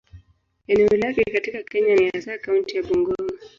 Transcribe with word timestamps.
Eneo 0.67 0.89
lao 0.97 1.13
katika 1.33 1.63
Kenya 1.63 1.95
ni 1.95 2.09
hasa 2.09 2.37
kaunti 2.37 2.77
ya 2.77 2.83
Bungoma. 2.83 3.33